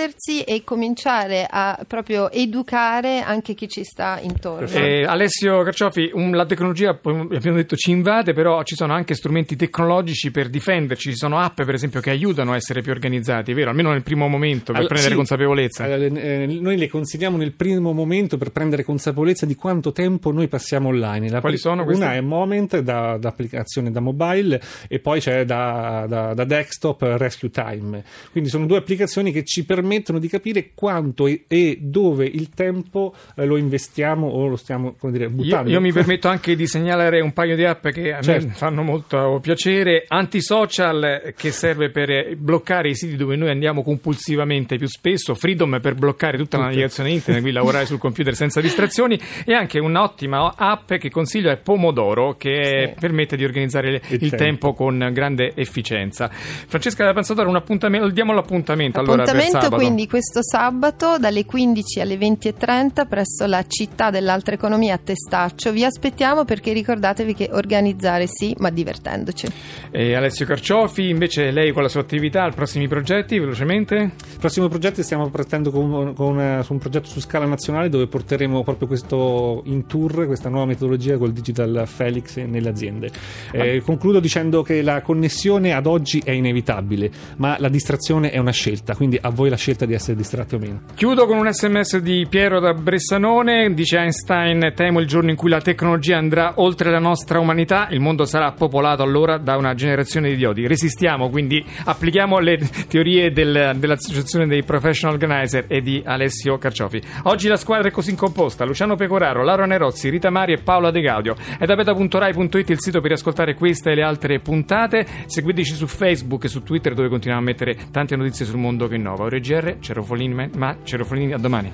difendersi 0.00 0.42
e 0.42 0.62
cominciare 0.62 1.46
a 1.48 1.78
proprio 1.86 2.30
educare 2.30 3.20
anche 3.20 3.54
chi 3.54 3.66
ci 3.68 3.82
sta 3.82 4.18
intorno. 4.20 4.68
Eh, 4.68 5.04
Alessio 5.04 5.62
Carciofi, 5.62 6.10
un- 6.12 6.32
la 6.32 6.44
tecnologia, 6.44 6.90
abbiamo 6.90 7.56
detto, 7.56 7.76
ci 7.76 7.90
invade, 7.90 8.34
però 8.34 8.62
ci 8.62 8.74
sono 8.74 8.92
anche 8.92 9.14
strumenti 9.14 9.56
tecnologici 9.56 10.30
per 10.30 10.48
difenderci. 10.48 11.10
Ci 11.10 11.16
sono 11.16 11.38
app, 11.38 11.62
per 11.62 11.74
esempio, 11.74 12.00
che 12.00 12.10
aiutano 12.10 12.52
a 12.52 12.56
essere 12.56 12.82
più 12.82 12.92
organizzati, 12.92 13.54
vero? 13.54 13.70
Almeno 13.70 13.90
nel 13.92 14.02
primo 14.02 14.28
momento, 14.28 14.66
per 14.72 14.76
Allora, 14.76 14.88
prendere 14.88 15.10
sì. 15.12 15.16
consapevolezza. 15.16 15.84
Allora, 15.84 16.20
eh, 16.20 16.46
noi 16.46 16.76
le 16.76 16.88
consigliamo 16.88 17.36
nel 17.38 17.52
primo 17.52 17.92
momento 17.92 18.36
per 18.36 18.50
prendere 18.50 18.84
consapevolezza 18.84 19.46
di 19.46 19.54
quanto 19.54 19.92
tempo 19.92 20.30
noi 20.30 20.48
passiamo 20.48 20.88
online. 20.88 21.30
La 21.30 21.40
Quali 21.40 21.56
sono 21.56 21.84
queste? 21.84 22.04
Una 22.04 22.14
è 22.14 22.20
Moment 22.20 22.80
da, 22.80 23.16
da 23.18 23.28
applicazione 23.28 23.90
da 23.90 24.00
mobile 24.00 24.60
e 24.88 24.98
poi 24.98 25.20
c'è 25.20 25.44
da, 25.44 26.04
da- 26.06 26.34
da 26.34 26.44
desktop 26.44 27.02
Rescue 27.16 27.50
Time. 27.50 28.04
Quindi 28.30 28.50
sono 28.50 28.66
due 28.66 28.78
applicazioni 28.78 29.32
che 29.32 29.42
ci 29.44 29.64
permettono 29.64 29.84
di 29.86 30.28
capire 30.28 30.70
quanto 30.74 31.26
e, 31.26 31.44
e 31.48 31.78
dove 31.80 32.24
il 32.26 32.50
tempo 32.50 33.14
eh, 33.36 33.44
lo 33.46 33.56
investiamo 33.56 34.26
o 34.26 34.46
lo 34.48 34.56
stiamo 34.56 34.94
come 34.98 35.12
dire, 35.12 35.24
Io, 35.24 35.30
buttando. 35.30 35.70
io 35.70 35.80
mi 35.80 35.92
permetto 35.92 36.28
anche 36.28 36.54
di 36.56 36.66
segnalare 36.66 37.20
un 37.20 37.32
paio 37.32 37.54
di 37.56 37.64
app 37.64 37.86
che 37.88 38.12
a 38.12 38.20
Certo. 38.20 38.46
me 38.48 38.52
fanno 38.54 38.82
molto 38.82 39.38
piacere. 39.42 40.04
Antisocial 40.08 41.32
che 41.36 41.50
serve 41.50 41.90
per 41.90 42.36
bloccare 42.36 42.88
i 42.88 42.94
siti 42.94 43.16
dove 43.16 43.36
noi 43.36 43.50
andiamo 43.50 43.82
compulsivamente 43.82 44.76
più 44.76 44.86
spesso, 44.88 45.34
Freedom 45.34 45.78
per 45.80 45.94
bloccare 45.94 46.36
tutta 46.36 46.56
la 46.58 46.64
navigazione 46.64 47.10
internet, 47.10 47.40
quindi 47.42 47.52
lavorare 47.58 47.86
sul 47.86 47.98
computer 47.98 48.34
senza 48.34 48.60
distrazioni 48.60 49.18
e 49.44 49.52
anche 49.54 49.78
un'ottima 49.78 50.54
app 50.56 50.92
che 50.94 51.10
consiglio 51.10 51.50
è 51.50 51.56
Pomodoro 51.56 52.36
che 52.36 52.92
Sì. 52.94 53.00
permette 53.00 53.36
di 53.36 53.44
organizzare 53.44 53.88
il, 53.88 54.00
Il 54.10 54.18
tempo. 54.18 54.36
tempo 54.36 54.72
con 54.74 55.10
grande 55.12 55.52
efficienza. 55.54 56.28
Francesca 56.30 57.04
da 57.04 57.12
Panzatore, 57.12 57.48
un 57.48 57.56
appuntamento, 57.56 58.08
diamo 58.10 58.32
l'appuntamento 58.32 58.98
allora 59.00 59.22
per 59.24 59.34
Appuntamento 59.34 59.60
sabato. 59.60 59.75
Quindi 59.76 60.06
questo 60.06 60.42
sabato 60.42 61.18
dalle 61.18 61.44
15 61.44 62.00
alle 62.00 62.16
20.30 62.16 63.06
presso 63.06 63.46
la 63.46 63.64
città 63.66 64.10
dell'altra 64.10 64.54
economia 64.54 64.94
a 64.94 64.98
Testaccio. 64.98 65.72
Vi 65.72 65.84
aspettiamo 65.84 66.44
perché 66.44 66.72
ricordatevi 66.72 67.34
che 67.34 67.48
organizzare 67.52 68.26
sì, 68.26 68.54
ma 68.58 68.70
divertendoci. 68.70 69.46
E 69.90 70.14
Alessio 70.14 70.46
Carciofi, 70.46 71.08
invece 71.08 71.50
lei 71.50 71.72
con 71.72 71.82
la 71.82 71.88
sua 71.88 72.00
attività, 72.00 72.46
i 72.46 72.52
prossimi 72.52 72.88
progetti, 72.88 73.38
velocemente? 73.38 73.96
Il 73.96 74.38
prossimo 74.38 74.68
progetto 74.68 75.02
stiamo 75.02 75.28
partendo 75.30 75.70
con, 75.70 76.14
con, 76.14 76.60
su 76.64 76.72
un 76.72 76.78
progetto 76.78 77.08
su 77.08 77.20
scala 77.20 77.46
nazionale 77.46 77.88
dove 77.88 78.06
porteremo 78.06 78.62
proprio 78.62 78.88
questo 78.88 79.62
in 79.66 79.86
tour, 79.86 80.26
questa 80.26 80.48
nuova 80.48 80.66
metodologia 80.66 81.18
col 81.18 81.32
Digital 81.32 81.84
Felix 81.86 82.36
nelle 82.36 82.68
aziende. 82.68 83.10
Eh, 83.52 83.82
concludo 83.84 84.20
dicendo 84.20 84.62
che 84.62 84.82
la 84.82 85.00
connessione 85.02 85.72
ad 85.72 85.86
oggi 85.86 86.22
è 86.24 86.30
inevitabile, 86.30 87.10
ma 87.36 87.56
la 87.58 87.68
distrazione 87.68 88.30
è 88.30 88.38
una 88.38 88.52
scelta, 88.52 88.94
quindi 88.94 89.18
a 89.20 89.30
voi 89.30 89.48
la 89.48 89.56
scelta 89.56 89.65
di 89.74 89.94
essere 89.94 90.16
distratti 90.16 90.54
o 90.54 90.58
meno. 90.58 90.82
Chiudo 90.94 91.26
con 91.26 91.38
un 91.38 91.52
sms 91.52 91.98
di 91.98 92.26
Piero 92.28 92.60
da 92.60 92.72
Bressanone, 92.72 93.74
dice 93.74 93.98
Einstein, 93.98 94.72
temo 94.74 95.00
il 95.00 95.06
giorno 95.06 95.30
in 95.30 95.36
cui 95.36 95.50
la 95.50 95.60
tecnologia 95.60 96.16
andrà 96.16 96.54
oltre 96.56 96.90
la 96.90 96.98
nostra 96.98 97.40
umanità, 97.40 97.88
il 97.90 98.00
mondo 98.00 98.24
sarà 98.24 98.52
popolato 98.52 99.02
allora 99.02 99.38
da 99.38 99.56
una 99.56 99.74
generazione 99.74 100.28
di 100.28 100.34
idioti. 100.34 100.66
Resistiamo, 100.66 101.30
quindi 101.30 101.64
applichiamo 101.84 102.38
le 102.38 102.58
teorie 102.88 103.32
del, 103.32 103.72
dell'Associazione 103.76 104.46
dei 104.46 104.62
Professional 104.62 105.16
Organizer 105.16 105.64
e 105.68 105.80
di 105.80 106.02
Alessio 106.04 106.58
Carciofi. 106.58 107.02
Oggi 107.24 107.48
la 107.48 107.56
squadra 107.56 107.88
è 107.88 107.90
così 107.90 108.14
composta, 108.14 108.64
Luciano 108.64 108.94
Pecoraro, 108.96 109.42
Laura 109.42 109.66
Nerozzi, 109.66 110.08
Rita 110.08 110.30
Mari 110.30 110.52
e 110.52 110.58
Paola 110.58 110.90
De 110.90 111.00
Gaudio. 111.00 111.36
È 111.58 111.64
da 111.64 111.74
beta.rai.it 111.74 112.70
il 112.70 112.80
sito 112.80 113.00
per 113.00 113.12
ascoltare 113.12 113.54
questa 113.54 113.90
e 113.90 113.94
le 113.94 114.02
altre 114.02 114.40
puntate. 114.40 115.06
Seguiteci 115.26 115.74
su 115.74 115.86
Facebook 115.86 116.44
e 116.44 116.48
su 116.48 116.62
Twitter 116.62 116.94
dove 116.94 117.08
continuiamo 117.08 117.42
a 117.42 117.46
mettere 117.46 117.76
tante 117.90 118.16
notizie 118.16 118.44
sul 118.44 118.58
mondo 118.58 118.86
che 118.88 118.96
innova. 118.96 119.24
Ore 119.24 119.40
GR, 119.46 119.78
Cerofolini, 119.78 120.50
ma 120.56 120.76
Cerofolini 120.82 121.32
a 121.32 121.38
domani. 121.38 121.72